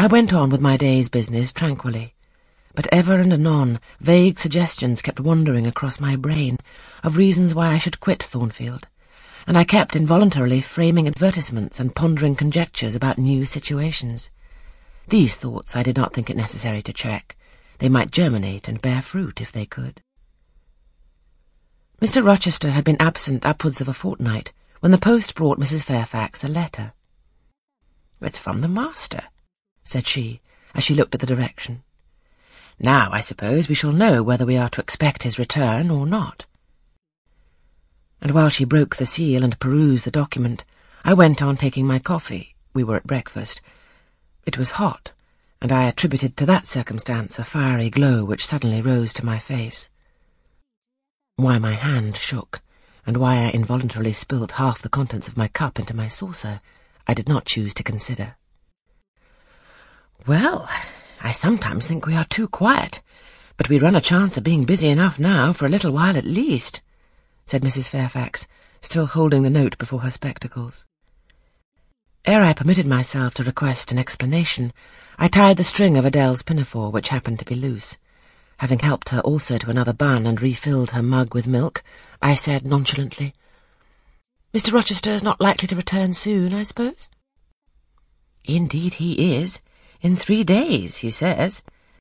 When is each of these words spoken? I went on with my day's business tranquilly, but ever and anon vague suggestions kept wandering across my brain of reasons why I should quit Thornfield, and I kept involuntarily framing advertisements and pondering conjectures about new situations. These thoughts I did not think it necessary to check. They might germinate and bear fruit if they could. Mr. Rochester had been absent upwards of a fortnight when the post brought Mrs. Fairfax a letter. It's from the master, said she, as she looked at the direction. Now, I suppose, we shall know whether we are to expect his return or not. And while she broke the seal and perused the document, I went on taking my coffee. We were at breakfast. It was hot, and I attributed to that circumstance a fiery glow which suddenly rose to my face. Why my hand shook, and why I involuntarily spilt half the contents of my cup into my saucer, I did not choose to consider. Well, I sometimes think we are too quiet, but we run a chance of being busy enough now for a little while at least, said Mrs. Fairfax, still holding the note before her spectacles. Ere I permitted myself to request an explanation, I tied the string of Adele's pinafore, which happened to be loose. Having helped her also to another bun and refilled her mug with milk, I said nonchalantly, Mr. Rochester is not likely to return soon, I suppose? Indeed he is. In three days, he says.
I 0.00 0.06
went 0.06 0.32
on 0.32 0.48
with 0.48 0.62
my 0.62 0.78
day's 0.78 1.10
business 1.10 1.52
tranquilly, 1.52 2.14
but 2.74 2.88
ever 2.90 3.16
and 3.16 3.34
anon 3.34 3.80
vague 4.00 4.38
suggestions 4.38 5.02
kept 5.02 5.20
wandering 5.20 5.66
across 5.66 6.00
my 6.00 6.16
brain 6.16 6.56
of 7.04 7.18
reasons 7.18 7.54
why 7.54 7.66
I 7.66 7.76
should 7.76 8.00
quit 8.00 8.22
Thornfield, 8.22 8.88
and 9.46 9.58
I 9.58 9.64
kept 9.64 9.94
involuntarily 9.94 10.62
framing 10.62 11.06
advertisements 11.06 11.78
and 11.78 11.94
pondering 11.94 12.34
conjectures 12.34 12.94
about 12.94 13.18
new 13.18 13.44
situations. 13.44 14.30
These 15.08 15.36
thoughts 15.36 15.76
I 15.76 15.82
did 15.82 15.98
not 15.98 16.14
think 16.14 16.30
it 16.30 16.36
necessary 16.38 16.80
to 16.80 16.94
check. 16.94 17.36
They 17.76 17.90
might 17.90 18.10
germinate 18.10 18.68
and 18.68 18.80
bear 18.80 19.02
fruit 19.02 19.38
if 19.38 19.52
they 19.52 19.66
could. 19.66 20.00
Mr. 22.00 22.24
Rochester 22.24 22.70
had 22.70 22.84
been 22.84 22.96
absent 22.98 23.44
upwards 23.44 23.82
of 23.82 23.88
a 23.88 23.92
fortnight 23.92 24.54
when 24.78 24.92
the 24.92 24.96
post 24.96 25.34
brought 25.34 25.60
Mrs. 25.60 25.82
Fairfax 25.82 26.42
a 26.42 26.48
letter. 26.48 26.94
It's 28.22 28.38
from 28.38 28.62
the 28.62 28.68
master, 28.68 29.24
said 29.90 30.06
she, 30.06 30.40
as 30.74 30.84
she 30.84 30.94
looked 30.94 31.14
at 31.14 31.20
the 31.20 31.26
direction. 31.26 31.82
Now, 32.78 33.10
I 33.12 33.20
suppose, 33.20 33.68
we 33.68 33.74
shall 33.74 33.92
know 33.92 34.22
whether 34.22 34.46
we 34.46 34.56
are 34.56 34.70
to 34.70 34.80
expect 34.80 35.24
his 35.24 35.38
return 35.38 35.90
or 35.90 36.06
not. 36.06 36.46
And 38.22 38.30
while 38.30 38.48
she 38.48 38.64
broke 38.64 38.96
the 38.96 39.06
seal 39.06 39.42
and 39.42 39.58
perused 39.58 40.04
the 40.04 40.10
document, 40.10 40.64
I 41.04 41.12
went 41.14 41.42
on 41.42 41.56
taking 41.56 41.86
my 41.86 41.98
coffee. 41.98 42.54
We 42.72 42.84
were 42.84 42.96
at 42.96 43.06
breakfast. 43.06 43.60
It 44.46 44.56
was 44.56 44.72
hot, 44.72 45.12
and 45.60 45.72
I 45.72 45.84
attributed 45.88 46.36
to 46.36 46.46
that 46.46 46.66
circumstance 46.66 47.38
a 47.38 47.44
fiery 47.44 47.90
glow 47.90 48.24
which 48.24 48.46
suddenly 48.46 48.80
rose 48.80 49.12
to 49.14 49.26
my 49.26 49.38
face. 49.38 49.90
Why 51.36 51.58
my 51.58 51.72
hand 51.72 52.16
shook, 52.16 52.62
and 53.06 53.16
why 53.16 53.36
I 53.36 53.50
involuntarily 53.50 54.12
spilt 54.12 54.52
half 54.52 54.80
the 54.82 54.88
contents 54.88 55.26
of 55.26 55.36
my 55.36 55.48
cup 55.48 55.78
into 55.78 55.96
my 55.96 56.06
saucer, 56.06 56.60
I 57.06 57.14
did 57.14 57.28
not 57.28 57.44
choose 57.44 57.74
to 57.74 57.82
consider. 57.82 58.36
Well, 60.26 60.68
I 61.20 61.32
sometimes 61.32 61.86
think 61.86 62.06
we 62.06 62.14
are 62.14 62.24
too 62.26 62.46
quiet, 62.46 63.00
but 63.56 63.68
we 63.68 63.78
run 63.78 63.96
a 63.96 64.00
chance 64.00 64.36
of 64.36 64.44
being 64.44 64.64
busy 64.64 64.88
enough 64.88 65.18
now 65.18 65.52
for 65.52 65.66
a 65.66 65.68
little 65.68 65.92
while 65.92 66.16
at 66.16 66.24
least, 66.24 66.82
said 67.46 67.62
Mrs. 67.62 67.88
Fairfax, 67.88 68.46
still 68.80 69.06
holding 69.06 69.42
the 69.42 69.50
note 69.50 69.78
before 69.78 70.00
her 70.00 70.10
spectacles. 70.10 70.84
Ere 72.24 72.42
I 72.42 72.52
permitted 72.52 72.86
myself 72.86 73.34
to 73.34 73.44
request 73.44 73.92
an 73.92 73.98
explanation, 73.98 74.72
I 75.18 75.28
tied 75.28 75.56
the 75.56 75.64
string 75.64 75.96
of 75.96 76.04
Adele's 76.04 76.42
pinafore, 76.42 76.90
which 76.90 77.08
happened 77.08 77.38
to 77.38 77.44
be 77.44 77.54
loose. 77.54 77.96
Having 78.58 78.80
helped 78.80 79.08
her 79.08 79.20
also 79.20 79.56
to 79.56 79.70
another 79.70 79.94
bun 79.94 80.26
and 80.26 80.40
refilled 80.40 80.90
her 80.90 81.02
mug 81.02 81.34
with 81.34 81.46
milk, 81.46 81.82
I 82.20 82.34
said 82.34 82.66
nonchalantly, 82.66 83.34
Mr. 84.52 84.72
Rochester 84.72 85.12
is 85.12 85.22
not 85.22 85.40
likely 85.40 85.68
to 85.68 85.76
return 85.76 86.12
soon, 86.12 86.52
I 86.52 86.64
suppose? 86.64 87.08
Indeed 88.44 88.94
he 88.94 89.36
is. 89.36 89.60
In 90.02 90.16
three 90.16 90.44
days, 90.44 90.98
he 90.98 91.10
says. 91.10 91.62